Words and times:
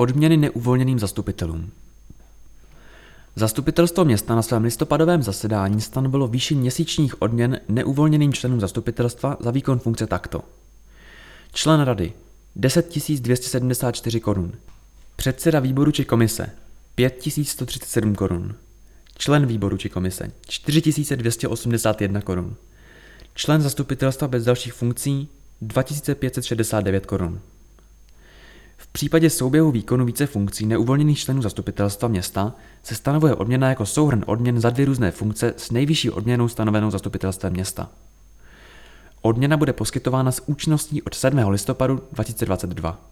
Odměny 0.00 0.36
neuvolněným 0.36 0.98
zastupitelům. 0.98 1.70
Zastupitelstvo 3.36 4.04
města 4.04 4.34
na 4.34 4.42
svém 4.42 4.64
listopadovém 4.64 5.22
zasedání 5.22 5.80
stanovilo 5.80 6.28
výši 6.28 6.54
měsíčních 6.54 7.22
odměn 7.22 7.60
neuvolněným 7.68 8.32
členům 8.32 8.60
zastupitelstva 8.60 9.36
za 9.40 9.50
výkon 9.50 9.78
funkce 9.78 10.06
takto. 10.06 10.44
Člen 11.52 11.80
rady 11.80 12.12
10 12.56 12.94
274 13.20 14.20
korun. 14.20 14.52
Předseda 15.16 15.60
výboru 15.60 15.90
či 15.90 16.04
komise 16.04 16.50
5137 16.94 18.14
korun. 18.14 18.54
Člen 19.16 19.46
výboru 19.46 19.76
či 19.76 19.88
komise 19.88 20.32
4281 20.48 22.20
korun. 22.20 22.56
Člen 23.34 23.62
zastupitelstva 23.62 24.28
bez 24.28 24.44
dalších 24.44 24.72
funkcí 24.72 25.28
2569 25.60 27.06
korun. 27.06 27.40
V 28.98 29.00
případě 29.00 29.30
souběhu 29.30 29.70
výkonu 29.70 30.04
více 30.04 30.26
funkcí 30.26 30.66
neuvolněných 30.66 31.18
členů 31.18 31.42
zastupitelstva 31.42 32.08
města 32.08 32.54
se 32.82 32.94
stanovuje 32.94 33.34
odměna 33.34 33.68
jako 33.68 33.86
souhrn 33.86 34.24
odměn 34.26 34.60
za 34.60 34.70
dvě 34.70 34.86
různé 34.86 35.10
funkce 35.10 35.54
s 35.56 35.70
nejvyšší 35.70 36.10
odměnou 36.10 36.48
stanovenou 36.48 36.90
zastupitelstvem 36.90 37.52
města. 37.52 37.90
Odměna 39.22 39.56
bude 39.56 39.72
poskytována 39.72 40.32
s 40.32 40.48
účinností 40.48 41.02
od 41.02 41.14
7. 41.14 41.38
listopadu 41.38 42.02
2022. 42.12 43.07